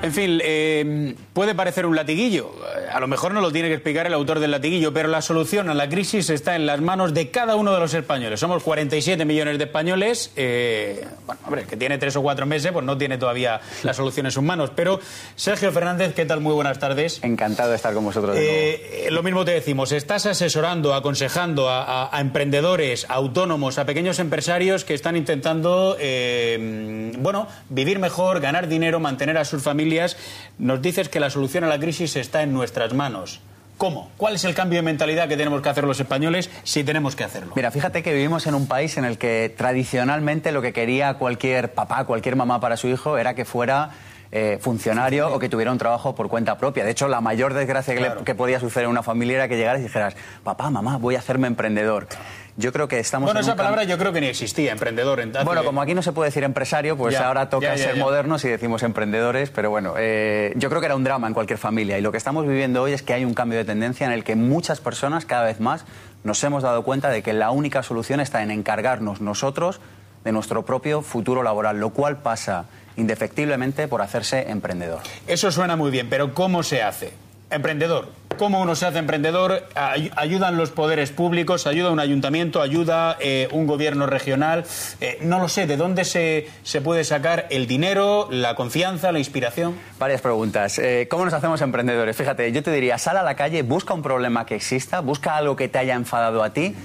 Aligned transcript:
En 0.00 0.12
fin, 0.12 0.40
eh, 0.44 1.14
puede 1.32 1.56
parecer 1.56 1.84
un 1.84 1.96
latiguillo. 1.96 2.52
A 2.92 3.00
lo 3.00 3.08
mejor 3.08 3.34
no 3.34 3.40
lo 3.40 3.50
tiene 3.50 3.68
que 3.68 3.74
explicar 3.74 4.06
el 4.06 4.14
autor 4.14 4.38
del 4.38 4.52
latiguillo, 4.52 4.92
pero 4.92 5.08
la 5.08 5.20
solución 5.20 5.68
a 5.68 5.74
la 5.74 5.88
crisis 5.88 6.30
está 6.30 6.54
en 6.54 6.66
las 6.66 6.80
manos 6.80 7.14
de 7.14 7.30
cada 7.30 7.56
uno 7.56 7.74
de 7.74 7.80
los 7.80 7.94
españoles. 7.94 8.38
Somos 8.38 8.62
47 8.62 9.24
millones 9.24 9.58
de 9.58 9.64
españoles. 9.64 10.32
Eh, 10.36 11.04
bueno, 11.26 11.40
hombre, 11.44 11.64
que 11.64 11.76
tiene 11.76 11.98
tres 11.98 12.14
o 12.14 12.22
cuatro 12.22 12.46
meses, 12.46 12.70
pues 12.70 12.84
no 12.84 12.96
tiene 12.96 13.18
todavía 13.18 13.60
la 13.82 13.92
solución 13.92 14.26
en 14.26 14.32
sus 14.32 14.42
manos. 14.42 14.70
Pero, 14.74 15.00
Sergio 15.34 15.72
Fernández, 15.72 16.14
¿qué 16.14 16.24
tal? 16.24 16.40
Muy 16.40 16.54
buenas 16.54 16.78
tardes. 16.78 17.18
Encantado 17.22 17.70
de 17.70 17.76
estar 17.76 17.92
con 17.92 18.04
vosotros. 18.04 18.36
De 18.36 19.06
eh, 19.06 19.10
lo 19.10 19.24
mismo 19.24 19.44
te 19.44 19.50
decimos, 19.50 19.90
estás 19.90 20.26
asesorando, 20.26 20.94
aconsejando 20.94 21.68
a, 21.68 22.16
a, 22.16 22.20
emprendedores, 22.20 23.04
a 23.10 23.14
autónomos, 23.14 23.78
a 23.78 23.84
pequeños 23.84 24.20
empresarios 24.20 24.84
que 24.84 24.94
están 24.94 25.16
intentando, 25.16 25.96
eh, 25.98 26.56
bueno, 27.18 27.46
vivir 27.68 27.98
mejor, 27.98 28.40
ganar 28.40 28.68
dinero, 28.68 29.00
mantener 29.00 29.38
a 29.38 29.44
sus 29.44 29.62
familias 29.62 30.16
nos 30.58 30.82
dices 30.82 31.08
que 31.08 31.20
la 31.20 31.30
solución 31.30 31.64
a 31.64 31.68
la 31.68 31.78
crisis 31.78 32.16
está 32.16 32.42
en 32.42 32.52
nuestras 32.52 32.94
manos. 32.94 33.40
¿Cómo? 33.78 34.10
¿Cuál 34.16 34.34
es 34.34 34.44
el 34.44 34.56
cambio 34.56 34.80
de 34.80 34.82
mentalidad 34.82 35.28
que 35.28 35.36
tenemos 35.36 35.62
que 35.62 35.68
hacer 35.68 35.84
los 35.84 36.00
españoles 36.00 36.50
si 36.64 36.82
tenemos 36.82 37.14
que 37.14 37.22
hacerlo? 37.22 37.52
Mira, 37.54 37.70
fíjate 37.70 38.02
que 38.02 38.12
vivimos 38.12 38.48
en 38.48 38.54
un 38.54 38.66
país 38.66 38.96
en 38.96 39.04
el 39.04 39.18
que 39.18 39.54
tradicionalmente 39.56 40.50
lo 40.50 40.60
que 40.60 40.72
quería 40.72 41.14
cualquier 41.14 41.72
papá, 41.72 42.04
cualquier 42.04 42.34
mamá 42.34 42.58
para 42.58 42.76
su 42.76 42.88
hijo 42.88 43.18
era 43.18 43.34
que 43.34 43.44
fuera 43.44 43.90
eh, 44.30 44.58
funcionario 44.60 45.32
o 45.32 45.38
que 45.38 45.48
tuviera 45.48 45.72
un 45.72 45.78
trabajo 45.78 46.14
por 46.14 46.28
cuenta 46.28 46.58
propia. 46.58 46.84
De 46.84 46.90
hecho, 46.90 47.08
la 47.08 47.20
mayor 47.20 47.54
desgracia 47.54 47.94
que, 47.94 48.24
que, 48.24 48.34
podía 48.34 48.60
suceder 48.60 48.84
en 48.84 48.90
una 48.90 49.02
familia 49.02 49.36
era 49.36 49.48
que 49.48 49.56
llegaras 49.56 49.80
y 49.80 49.84
dijeras, 49.84 50.14
papá, 50.44 50.70
mamá, 50.70 50.98
voy 50.98 51.16
a 51.16 51.18
hacerme 51.18 51.46
emprendedor. 51.46 52.08
Yo 52.58 52.72
creo 52.72 52.88
que 52.88 52.98
estamos. 52.98 53.28
Bueno, 53.28 53.38
esa 53.38 53.54
palabra 53.54 53.84
yo 53.84 53.96
creo 53.98 54.12
que 54.12 54.20
ni 54.20 54.26
existía, 54.26 54.72
emprendedor. 54.72 55.20
En 55.20 55.32
bueno, 55.44 55.62
como 55.62 55.80
aquí 55.80 55.94
no 55.94 56.02
se 56.02 56.10
puede 56.10 56.28
decir 56.28 56.42
empresario, 56.42 56.96
pues 56.96 57.16
ahora 57.16 57.48
toca 57.48 57.76
ser 57.76 57.96
modernos 57.96 58.44
y 58.44 58.48
decimos 58.48 58.82
emprendedores, 58.82 59.50
pero 59.50 59.70
bueno, 59.70 59.94
eh, 59.96 60.52
yo 60.56 60.68
creo 60.68 60.80
que 60.80 60.86
era 60.86 60.96
un 60.96 61.04
drama 61.04 61.28
en 61.28 61.34
cualquier 61.34 61.58
familia 61.58 61.98
y 61.98 62.02
lo 62.02 62.10
que 62.10 62.18
estamos 62.18 62.46
viviendo 62.48 62.82
hoy 62.82 62.92
es 62.92 63.02
que 63.04 63.14
hay 63.14 63.24
un 63.24 63.32
cambio 63.32 63.58
de 63.58 63.64
tendencia 63.64 64.06
en 64.06 64.12
el 64.12 64.24
que 64.24 64.34
muchas 64.34 64.80
personas 64.80 65.24
cada 65.24 65.44
vez 65.44 65.60
más 65.60 65.84
nos 66.24 66.42
hemos 66.42 66.64
dado 66.64 66.82
cuenta 66.82 67.10
de 67.10 67.22
que 67.22 67.32
la 67.32 67.52
única 67.52 67.84
solución 67.84 68.18
está 68.18 68.42
en 68.42 68.50
encargarnos 68.50 69.20
nosotros 69.20 69.80
de 70.24 70.32
nuestro 70.32 70.64
propio 70.64 71.02
futuro 71.02 71.44
laboral, 71.44 71.78
lo 71.78 71.90
cual 71.90 72.18
pasa 72.18 72.64
indefectiblemente 72.98 73.88
por 73.88 74.02
hacerse 74.02 74.50
emprendedor. 74.50 75.00
Eso 75.26 75.50
suena 75.50 75.76
muy 75.76 75.90
bien, 75.90 76.08
pero 76.10 76.34
¿cómo 76.34 76.62
se 76.62 76.82
hace? 76.82 77.12
Emprendedor. 77.50 78.08
¿Cómo 78.36 78.60
uno 78.60 78.76
se 78.76 78.86
hace 78.86 78.98
emprendedor? 78.98 79.64
¿Ayudan 79.74 80.56
los 80.56 80.70
poderes 80.70 81.10
públicos? 81.10 81.66
¿Ayuda 81.66 81.90
un 81.90 81.98
ayuntamiento? 81.98 82.62
¿Ayuda 82.62 83.16
eh, 83.20 83.48
un 83.50 83.66
gobierno 83.66 84.06
regional? 84.06 84.64
Eh, 85.00 85.18
no 85.22 85.40
lo 85.40 85.48
sé. 85.48 85.66
¿De 85.66 85.76
dónde 85.76 86.04
se, 86.04 86.46
se, 86.62 86.80
puede 86.80 87.02
sacar 87.02 87.46
el 87.50 87.66
dinero, 87.66 88.28
la 88.30 88.54
confianza, 88.54 89.10
la 89.10 89.18
inspiración? 89.18 89.74
Varias 89.98 90.20
preguntas. 90.20 90.78
Eh, 90.78 91.08
¿Cómo 91.10 91.24
nos 91.24 91.34
hacemos 91.34 91.60
emprendedores? 91.62 92.16
Fíjate, 92.16 92.52
yo 92.52 92.62
te 92.62 92.70
diría, 92.70 92.96
sal 92.98 93.16
a 93.16 93.24
la 93.24 93.34
calle, 93.34 93.62
busca 93.62 93.92
un 93.92 94.02
problema 94.02 94.46
que 94.46 94.54
exista, 94.54 95.00
busca 95.00 95.36
algo 95.36 95.56
que 95.56 95.68
te 95.68 95.78
haya 95.78 95.94
enfadado 95.94 96.44
a 96.44 96.52
ti 96.52 96.76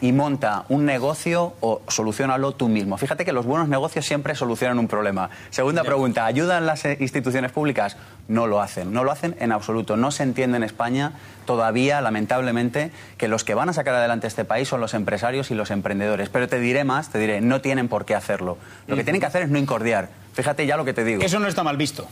y 0.00 0.12
monta 0.12 0.64
un 0.68 0.84
negocio 0.84 1.54
o 1.60 1.82
solucionalo 1.88 2.52
tú 2.52 2.68
mismo. 2.68 2.96
Fíjate 2.96 3.24
que 3.24 3.32
los 3.32 3.46
buenos 3.46 3.68
negocios 3.68 4.06
siempre 4.06 4.34
solucionan 4.34 4.78
un 4.78 4.88
problema. 4.88 5.30
Segunda 5.50 5.84
pregunta, 5.84 6.26
¿ayudan 6.26 6.66
las 6.66 6.84
instituciones 6.84 7.52
públicas? 7.52 7.96
No 8.28 8.46
lo 8.46 8.60
hacen, 8.60 8.92
no 8.92 9.04
lo 9.04 9.12
hacen 9.12 9.36
en 9.40 9.52
absoluto. 9.52 9.96
No 9.96 10.10
se 10.10 10.22
entiende 10.22 10.56
en 10.56 10.62
España 10.62 11.12
todavía, 11.46 12.00
lamentablemente, 12.00 12.92
que 13.18 13.28
los 13.28 13.44
que 13.44 13.54
van 13.54 13.68
a 13.68 13.72
sacar 13.72 13.94
adelante 13.94 14.26
este 14.26 14.44
país 14.44 14.68
son 14.68 14.80
los 14.80 14.94
empresarios 14.94 15.50
y 15.50 15.54
los 15.54 15.70
emprendedores. 15.70 16.28
Pero 16.28 16.48
te 16.48 16.60
diré 16.60 16.84
más, 16.84 17.10
te 17.10 17.18
diré, 17.18 17.40
no 17.40 17.60
tienen 17.60 17.88
por 17.88 18.04
qué 18.04 18.14
hacerlo. 18.14 18.56
Lo 18.86 18.96
que 18.96 19.04
tienen 19.04 19.20
que 19.20 19.26
hacer 19.26 19.42
es 19.42 19.50
no 19.50 19.58
incordiar. 19.58 20.08
Fíjate 20.32 20.66
ya 20.66 20.76
lo 20.76 20.84
que 20.84 20.94
te 20.94 21.04
digo. 21.04 21.22
Eso 21.22 21.38
no 21.40 21.48
está 21.48 21.62
mal 21.62 21.76
visto. 21.76 22.08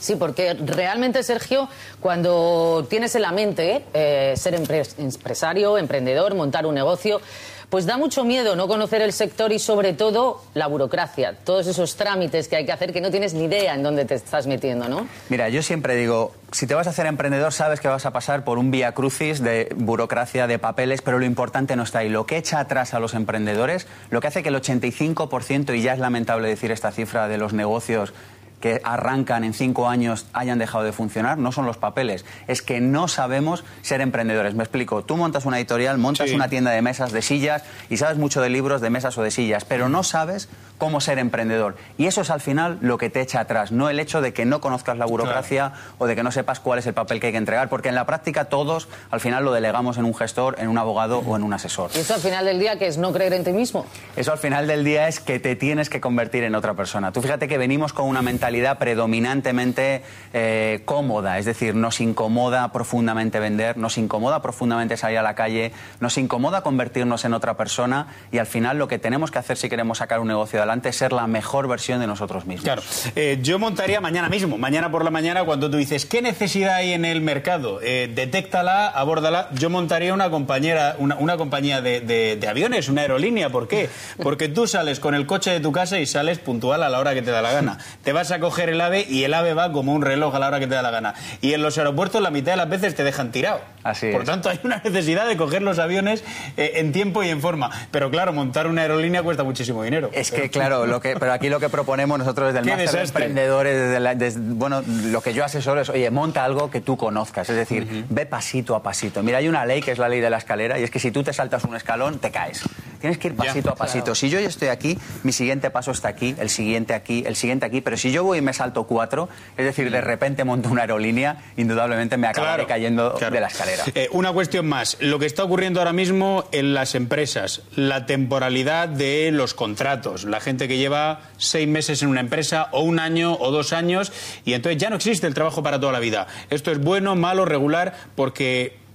Sí, 0.00 0.16
porque 0.16 0.54
realmente, 0.54 1.22
Sergio, 1.22 1.68
cuando 2.00 2.86
tienes 2.88 3.14
en 3.14 3.22
la 3.22 3.32
mente 3.32 3.84
eh, 3.94 4.34
ser 4.36 4.54
empresario, 4.54 5.78
emprendedor, 5.78 6.34
montar 6.34 6.66
un 6.66 6.74
negocio, 6.74 7.20
pues 7.68 7.84
da 7.84 7.98
mucho 7.98 8.24
miedo 8.24 8.56
no 8.56 8.66
conocer 8.66 9.02
el 9.02 9.12
sector 9.12 9.52
y 9.52 9.58
sobre 9.58 9.92
todo 9.92 10.42
la 10.54 10.66
burocracia, 10.66 11.36
todos 11.44 11.66
esos 11.66 11.96
trámites 11.96 12.48
que 12.48 12.56
hay 12.56 12.64
que 12.64 12.72
hacer 12.72 12.92
que 12.92 13.00
no 13.00 13.10
tienes 13.10 13.34
ni 13.34 13.44
idea 13.44 13.74
en 13.74 13.82
dónde 13.82 14.04
te 14.04 14.14
estás 14.14 14.46
metiendo, 14.46 14.88
¿no? 14.88 15.06
Mira, 15.28 15.48
yo 15.48 15.62
siempre 15.62 15.94
digo, 15.94 16.32
si 16.50 16.66
te 16.66 16.74
vas 16.74 16.86
a 16.86 16.90
hacer 16.90 17.06
emprendedor 17.06 17.52
sabes 17.52 17.80
que 17.80 17.88
vas 17.88 18.06
a 18.06 18.10
pasar 18.10 18.44
por 18.44 18.58
un 18.58 18.70
vía 18.70 18.92
crucis 18.92 19.42
de 19.42 19.68
burocracia, 19.76 20.46
de 20.46 20.58
papeles, 20.58 21.02
pero 21.02 21.18
lo 21.18 21.26
importante 21.26 21.76
no 21.76 21.82
está 21.82 22.00
ahí. 22.00 22.08
Lo 22.08 22.24
que 22.24 22.38
echa 22.38 22.58
atrás 22.60 22.94
a 22.94 23.00
los 23.00 23.14
emprendedores, 23.14 23.86
lo 24.10 24.20
que 24.20 24.28
hace 24.28 24.42
que 24.42 24.48
el 24.48 24.56
85%, 24.56 25.76
y 25.76 25.82
ya 25.82 25.92
es 25.92 25.98
lamentable 25.98 26.48
decir 26.48 26.72
esta 26.72 26.90
cifra 26.90 27.28
de 27.28 27.36
los 27.36 27.52
negocios 27.52 28.14
que 28.60 28.80
arrancan 28.84 29.44
en 29.44 29.54
cinco 29.54 29.88
años 29.88 30.26
hayan 30.32 30.58
dejado 30.58 30.84
de 30.84 30.92
funcionar, 30.92 31.38
no 31.38 31.52
son 31.52 31.66
los 31.66 31.76
papeles, 31.76 32.24
es 32.46 32.62
que 32.62 32.80
no 32.80 33.08
sabemos 33.08 33.64
ser 33.82 34.00
emprendedores. 34.00 34.54
Me 34.54 34.62
explico, 34.62 35.02
tú 35.04 35.16
montas 35.16 35.44
una 35.44 35.58
editorial, 35.58 35.98
montas 35.98 36.30
una 36.32 36.48
tienda 36.48 36.70
de 36.70 36.82
mesas, 36.82 37.12
de 37.12 37.22
sillas 37.22 37.62
y 37.88 37.96
sabes 37.96 38.18
mucho 38.18 38.40
de 38.40 38.48
libros, 38.48 38.80
de 38.80 38.90
mesas 38.90 39.16
o 39.18 39.22
de 39.22 39.30
sillas, 39.30 39.64
pero 39.64 39.88
no 39.88 40.02
sabes 40.02 40.48
cómo 40.78 41.00
ser 41.00 41.18
emprendedor. 41.18 41.76
Y 41.96 42.06
eso 42.06 42.20
es 42.20 42.30
al 42.30 42.40
final 42.40 42.78
lo 42.80 42.98
que 42.98 43.10
te 43.10 43.20
echa 43.20 43.40
atrás, 43.40 43.72
no 43.72 43.88
el 43.90 44.00
hecho 44.00 44.20
de 44.20 44.32
que 44.32 44.44
no 44.44 44.60
conozcas 44.60 44.98
la 44.98 45.06
burocracia 45.06 45.72
o 45.98 46.06
de 46.06 46.16
que 46.16 46.22
no 46.22 46.32
sepas 46.32 46.60
cuál 46.60 46.78
es 46.78 46.86
el 46.86 46.94
papel 46.94 47.20
que 47.20 47.28
hay 47.28 47.32
que 47.32 47.38
entregar, 47.38 47.68
porque 47.68 47.88
en 47.88 47.94
la 47.94 48.06
práctica 48.06 48.46
todos 48.46 48.88
al 49.10 49.20
final 49.20 49.44
lo 49.44 49.52
delegamos 49.52 49.98
en 49.98 50.04
un 50.04 50.14
gestor, 50.14 50.56
en 50.58 50.68
un 50.68 50.78
abogado 50.78 51.18
o 51.18 51.36
en 51.36 51.42
un 51.42 51.52
asesor. 51.52 51.90
¿Y 51.94 52.00
eso 52.00 52.14
al 52.14 52.20
final 52.20 52.44
del 52.44 52.58
día 52.58 52.78
que 52.78 52.86
es 52.86 52.98
no 52.98 53.12
creer 53.12 53.32
en 53.32 53.44
ti 53.44 53.52
mismo? 53.52 53.86
Eso 54.16 54.32
al 54.32 54.38
final 54.38 54.66
del 54.66 54.84
día 54.84 55.08
es 55.08 55.20
que 55.20 55.38
te 55.38 55.56
tienes 55.56 55.90
que 55.90 56.00
convertir 56.00 56.44
en 56.44 56.54
otra 56.54 56.74
persona. 56.74 57.12
Tú 57.12 57.22
fíjate 57.22 57.48
que 57.48 57.58
venimos 57.58 57.92
con 57.92 58.06
una 58.06 58.22
mentalidad 58.22 58.47
predominantemente 58.78 60.02
eh, 60.32 60.82
cómoda, 60.84 61.38
es 61.38 61.44
decir, 61.44 61.74
nos 61.74 62.00
incomoda 62.00 62.72
profundamente 62.72 63.40
vender, 63.40 63.76
nos 63.76 63.98
incomoda 63.98 64.42
profundamente 64.42 64.96
salir 64.96 65.18
a 65.18 65.22
la 65.22 65.34
calle, 65.34 65.72
nos 66.00 66.18
incomoda 66.18 66.62
convertirnos 66.62 67.24
en 67.24 67.34
otra 67.34 67.56
persona 67.56 68.06
y 68.32 68.38
al 68.38 68.46
final 68.46 68.78
lo 68.78 68.88
que 68.88 68.98
tenemos 68.98 69.30
que 69.30 69.38
hacer 69.38 69.56
si 69.56 69.68
queremos 69.68 69.98
sacar 69.98 70.20
un 70.20 70.28
negocio 70.28 70.60
ser 70.92 71.12
la 71.12 71.26
mejor 71.26 71.68
versión 71.68 72.00
de 72.00 72.06
nosotros 72.06 72.46
mismos. 72.46 72.64
Claro. 72.64 72.82
Eh, 73.14 73.38
yo 73.42 73.58
montaría 73.58 74.00
mañana 74.00 74.28
mismo, 74.28 74.58
mañana 74.58 74.90
por 74.90 75.04
la 75.04 75.10
mañana, 75.10 75.44
cuando 75.44 75.70
tú 75.70 75.76
dices, 75.76 76.06
¿qué 76.06 76.22
necesidad 76.22 76.76
hay 76.76 76.92
en 76.92 77.04
el 77.04 77.20
mercado? 77.20 77.80
Eh, 77.82 78.10
detéctala, 78.14 78.88
abórdala. 78.88 79.48
Yo 79.54 79.70
montaría 79.70 80.14
una, 80.14 80.30
compañera, 80.30 80.96
una, 80.98 81.36
compañía 81.36 81.80
de, 81.80 82.46
aviones, 82.48 82.88
una 82.88 83.02
aerolínea. 83.02 83.50
¿Por 83.50 83.68
qué? 83.68 83.88
Porque 84.22 84.48
tú 84.48 84.66
sales 84.66 85.00
con 85.00 85.14
el 85.14 85.26
coche 85.26 85.50
de 85.50 85.60
tu 85.60 85.72
casa 85.72 85.98
y 85.98 86.06
sales 86.06 86.38
puntual 86.38 86.82
a 86.82 86.88
la 86.88 86.98
hora 86.98 87.14
que 87.14 87.22
te 87.22 87.30
da 87.30 87.42
la 87.42 87.52
gana. 87.52 87.78
Te 88.02 88.12
vas 88.12 88.30
coger 88.38 88.68
el 88.68 88.80
ave 88.80 89.06
y 89.08 89.24
el 89.24 89.34
ave 89.34 89.54
va 89.54 89.72
como 89.72 89.92
un 89.92 90.02
reloj 90.02 90.34
a 90.34 90.38
la 90.38 90.48
hora 90.48 90.60
que 90.60 90.66
te 90.66 90.74
da 90.74 90.82
la 90.82 90.90
gana. 90.90 91.14
Y 91.40 91.52
en 91.54 91.62
los 91.62 91.78
aeropuertos 91.78 92.22
la 92.22 92.30
mitad 92.30 92.52
de 92.52 92.58
las 92.58 92.68
veces 92.68 92.94
te 92.94 93.04
dejan 93.04 93.32
tirado. 93.32 93.60
Así 93.84 94.10
Por 94.10 94.24
tanto, 94.24 94.48
hay 94.48 94.60
una 94.64 94.80
necesidad 94.84 95.26
de 95.26 95.36
coger 95.36 95.62
los 95.62 95.78
aviones 95.78 96.24
eh, 96.56 96.72
en 96.76 96.92
tiempo 96.92 97.22
y 97.22 97.28
en 97.28 97.40
forma. 97.40 97.70
Pero 97.90 98.10
claro, 98.10 98.32
montar 98.32 98.66
una 98.66 98.82
aerolínea 98.82 99.22
cuesta 99.22 99.44
muchísimo 99.44 99.82
dinero. 99.82 100.10
Es 100.12 100.30
que, 100.30 100.50
claro, 100.50 100.86
lo 100.86 101.00
que, 101.00 101.16
pero 101.16 101.32
aquí 101.32 101.48
lo 101.48 101.60
que 101.60 101.68
proponemos 101.68 102.18
nosotros 102.18 102.52
desde 102.52 102.68
el 102.68 102.76
máster 102.76 103.00
de 103.00 103.06
emprendedores, 103.06 104.18
desde, 104.18 104.40
bueno, 104.40 104.82
lo 104.86 105.20
que 105.20 105.32
yo 105.32 105.44
asesoro 105.44 105.80
es, 105.80 105.88
oye, 105.88 106.10
monta 106.10 106.44
algo 106.44 106.70
que 106.70 106.80
tú 106.80 106.96
conozcas, 106.96 107.48
es 107.50 107.56
decir, 107.56 108.06
ve 108.08 108.26
pasito 108.26 108.74
a 108.74 108.82
pasito. 108.82 109.22
Mira, 109.22 109.38
hay 109.38 109.48
una 109.48 109.64
ley 109.64 109.80
que 109.80 109.92
es 109.92 109.98
la 109.98 110.08
ley 110.08 110.20
de 110.20 110.30
la 110.30 110.38
escalera 110.38 110.78
y 110.78 110.82
es 110.82 110.90
que 110.90 110.98
si 110.98 111.10
tú 111.10 111.22
te 111.22 111.32
saltas 111.32 111.64
un 111.64 111.76
escalón, 111.76 112.18
te 112.18 112.30
caes. 112.30 112.64
Tienes 113.00 113.18
que 113.18 113.28
ir 113.28 113.36
pasito 113.36 113.70
a 113.70 113.74
pasito. 113.74 114.14
Si 114.14 114.28
yo 114.28 114.40
ya 114.40 114.48
estoy 114.48 114.68
aquí, 114.68 114.98
mi 115.22 115.32
siguiente 115.32 115.70
paso 115.70 115.90
está 115.90 116.08
aquí, 116.08 116.34
el 116.38 116.50
siguiente 116.50 116.94
aquí, 116.94 117.24
el 117.26 117.36
siguiente 117.36 117.66
aquí, 117.66 117.80
pero 117.80 117.96
si 117.96 118.10
yo 118.10 118.24
voy 118.24 118.38
y 118.38 118.40
me 118.40 118.52
salto 118.52 118.84
cuatro, 118.84 119.28
es 119.56 119.64
decir, 119.64 119.90
de 119.90 120.00
repente 120.00 120.44
monto 120.44 120.68
una 120.68 120.82
aerolínea, 120.82 121.44
indudablemente 121.56 122.16
me 122.16 122.26
acabaré 122.26 122.66
cayendo 122.66 123.10
de 123.10 123.40
la 123.40 123.46
escalera. 123.46 123.84
Eh, 123.94 124.08
una 124.12 124.32
cuestión 124.32 124.66
más, 124.66 124.96
lo 125.00 125.18
que 125.18 125.26
está 125.26 125.44
ocurriendo 125.44 125.80
ahora 125.80 125.92
mismo 125.92 126.44
en 126.52 126.74
las 126.74 126.94
empresas, 126.94 127.62
la 127.74 128.06
temporalidad 128.06 128.88
de 128.88 129.30
los 129.32 129.54
contratos, 129.54 130.24
la 130.24 130.40
gente 130.40 130.68
que 130.68 130.78
lleva 130.78 131.20
seis 131.36 131.68
meses 131.68 132.02
en 132.02 132.08
una 132.08 132.20
empresa 132.20 132.68
o 132.72 132.82
un 132.82 132.98
año 132.98 133.34
o 133.34 133.50
dos 133.50 133.72
años 133.72 134.12
y 134.44 134.54
entonces 134.54 134.80
ya 134.80 134.90
no 134.90 134.96
existe 134.96 135.26
el 135.26 135.34
trabajo 135.34 135.62
para 135.62 135.78
toda 135.80 135.92
la 135.92 136.00
vida. 136.00 136.26
Esto 136.50 136.70
es 136.70 136.80
bueno, 136.80 137.16
malo, 137.16 137.44
regular, 137.44 137.94
porque 138.14 138.87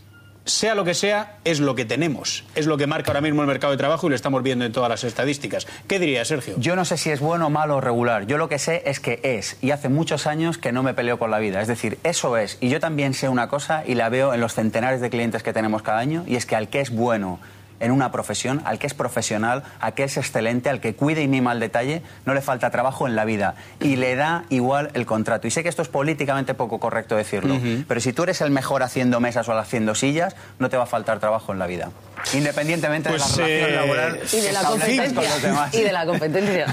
sea 0.45 0.75
lo 0.75 0.83
que 0.83 0.93
sea, 0.93 1.37
es 1.43 1.59
lo 1.59 1.75
que 1.75 1.85
tenemos. 1.85 2.43
Es 2.55 2.65
lo 2.65 2.77
que 2.77 2.87
marca 2.87 3.11
ahora 3.11 3.21
mismo 3.21 3.41
el 3.41 3.47
mercado 3.47 3.71
de 3.71 3.77
trabajo 3.77 4.07
y 4.07 4.09
lo 4.09 4.15
estamos 4.15 4.43
viendo 4.43 4.65
en 4.65 4.71
todas 4.71 4.89
las 4.89 5.03
estadísticas. 5.03 5.67
¿Qué 5.87 5.99
diría, 5.99 6.25
Sergio? 6.25 6.55
Yo 6.57 6.75
no 6.75 6.85
sé 6.85 6.97
si 6.97 7.09
es 7.11 7.19
bueno, 7.19 7.49
malo 7.49 7.77
o 7.77 7.81
regular. 7.81 8.27
Yo 8.27 8.37
lo 8.37 8.49
que 8.49 8.59
sé 8.59 8.83
es 8.85 8.99
que 8.99 9.19
es. 9.23 9.57
Y 9.61 9.71
hace 9.71 9.89
muchos 9.89 10.27
años 10.27 10.57
que 10.57 10.71
no 10.71 10.83
me 10.83 10.93
peleo 10.93 11.19
con 11.19 11.31
la 11.31 11.39
vida. 11.39 11.61
Es 11.61 11.67
decir, 11.67 11.97
eso 12.03 12.37
es. 12.37 12.57
Y 12.59 12.69
yo 12.69 12.79
también 12.79 13.13
sé 13.13 13.29
una 13.29 13.47
cosa 13.47 13.83
y 13.85 13.95
la 13.95 14.09
veo 14.09 14.33
en 14.33 14.41
los 14.41 14.53
centenares 14.53 15.01
de 15.01 15.09
clientes 15.09 15.43
que 15.43 15.53
tenemos 15.53 15.81
cada 15.81 15.99
año, 15.99 16.23
y 16.27 16.35
es 16.35 16.45
que 16.45 16.55
al 16.55 16.67
que 16.67 16.81
es 16.81 16.89
bueno 16.89 17.39
en 17.79 17.91
una 17.91 18.11
profesión, 18.11 18.61
al 18.65 18.79
que 18.79 18.87
es 18.87 18.93
profesional, 18.93 19.63
al 19.79 19.93
que 19.93 20.03
es 20.03 20.17
excelente, 20.17 20.69
al 20.69 20.79
que 20.79 20.95
cuide 20.95 21.21
y 21.21 21.27
mima 21.27 21.51
al 21.51 21.59
detalle, 21.59 22.01
no 22.25 22.33
le 22.33 22.41
falta 22.41 22.69
trabajo 22.69 23.07
en 23.07 23.15
la 23.15 23.25
vida 23.25 23.55
y 23.79 23.95
le 23.95 24.15
da 24.15 24.45
igual 24.49 24.91
el 24.93 25.05
contrato. 25.05 25.47
Y 25.47 25.51
sé 25.51 25.63
que 25.63 25.69
esto 25.69 25.81
es 25.81 25.87
políticamente 25.87 26.53
poco 26.53 26.79
correcto 26.79 27.15
decirlo, 27.15 27.59
pero 27.87 27.99
si 27.99 28.13
tú 28.13 28.23
eres 28.23 28.41
el 28.41 28.51
mejor 28.51 28.83
haciendo 28.83 29.19
mesas 29.19 29.47
o 29.49 29.57
haciendo 29.57 29.95
sillas, 29.95 30.35
no 30.59 30.69
te 30.69 30.77
va 30.77 30.83
a 30.83 30.87
faltar 30.87 31.19
trabajo 31.19 31.51
en 31.53 31.59
la 31.59 31.67
vida. 31.67 31.89
Independientemente 32.33 33.09
Pues, 33.09 33.35
de 33.35 33.41
la 33.41 33.47
relación 33.47 33.69
eh, 33.69 33.75
laboral 33.75 34.19
Y 34.31 34.39
de 34.41 34.51
la 34.51 34.59
con 34.61 34.71
competencia. 34.79 35.29
los 35.29 35.41
demás. 35.41 35.73
Y 35.73 35.81
de 35.81 35.91
la 35.91 36.05
competencia. 36.05 36.65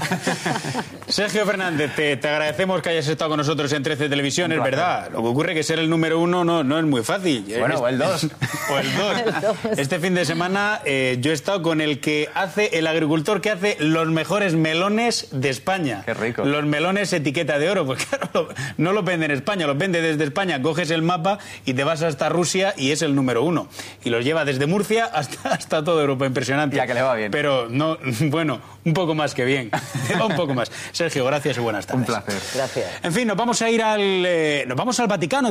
Sergio 1.07 1.45
Fernández, 1.45 1.91
te, 1.95 2.15
te 2.17 2.27
agradecemos 2.29 2.81
que 2.81 2.89
hayas 2.89 3.07
estado 3.07 3.29
con 3.31 3.37
nosotros 3.37 3.71
en 3.73 3.83
13 3.83 4.07
Televisión, 4.09 4.51
es 4.51 4.63
verdad. 4.63 5.09
Lo 5.11 5.21
que 5.21 5.27
ocurre 5.27 5.51
es 5.51 5.57
que 5.57 5.63
ser 5.63 5.79
el 5.79 5.89
número 5.89 6.19
uno 6.19 6.43
no, 6.43 6.63
no 6.63 6.79
es 6.79 6.85
muy 6.85 7.03
fácil. 7.03 7.45
Bueno, 7.59 7.79
o 7.79 7.87
el 7.87 7.97
dos. 7.97 8.23
o 8.71 8.77
el 8.77 8.95
dos. 8.95 9.19
El 9.19 9.41
dos. 9.41 9.57
Este 9.77 9.99
fin 9.99 10.15
de 10.15 10.23
semana 10.25 10.81
eh, 10.85 11.17
yo 11.19 11.31
he 11.31 11.33
estado 11.33 11.61
con 11.61 11.81
el 11.81 11.99
que 11.99 12.29
hace, 12.33 12.77
el 12.77 12.87
agricultor 12.87 13.41
que 13.41 13.49
hace 13.49 13.75
los 13.79 14.07
mejores 14.07 14.53
melones 14.55 15.27
de 15.31 15.49
España. 15.49 16.03
Qué 16.05 16.13
rico. 16.13 16.45
Los 16.45 16.65
melones 16.65 17.11
etiqueta 17.11 17.59
de 17.59 17.69
oro, 17.69 17.85
pues 17.91 18.05
claro, 18.05 18.47
no 18.77 18.93
los 18.93 19.03
vende 19.03 19.25
en 19.25 19.31
España, 19.31 19.67
los 19.67 19.77
vende 19.77 20.01
desde 20.01 20.23
España, 20.23 20.61
coges 20.61 20.91
el 20.91 21.01
mapa 21.01 21.39
y 21.65 21.73
te 21.73 21.83
vas 21.83 22.01
hasta 22.03 22.29
Rusia 22.29 22.73
y 22.77 22.91
es 22.91 23.01
el 23.01 23.15
número 23.15 23.43
uno. 23.43 23.67
Y 24.05 24.09
los 24.11 24.23
lleva 24.23 24.45
desde 24.45 24.65
Murcia 24.65 25.05
hasta, 25.05 25.40
hasta 25.49 25.83
toda 25.83 26.01
Europa, 26.01 26.25
impresionante. 26.25 26.75
Ya 26.75 26.87
que 26.87 26.93
le 26.93 27.01
va 27.01 27.15
bien. 27.15 27.31
Pero 27.31 27.67
no, 27.69 27.97
bueno, 28.29 28.59
un 28.85 28.93
poco 28.93 29.15
más 29.15 29.33
que 29.33 29.45
bien. 29.45 29.71
Un 30.21 30.35
poco 30.35 30.53
más. 30.53 30.71
Sergio, 30.91 31.25
gracias 31.25 31.57
y 31.57 31.59
buenas 31.61 31.85
tardes. 31.87 32.01
Un 32.01 32.05
placer. 32.05 32.35
Gracias. 32.53 32.85
En 33.03 33.13
fin, 33.13 33.27
nos 33.27 33.37
vamos 33.37 33.61
a 33.61 33.69
ir 33.69 33.81
al, 33.81 34.01
eh, 34.01 34.65
nos 34.67 34.77
vamos 34.77 34.99
al 34.99 35.07
Vaticano. 35.07 35.49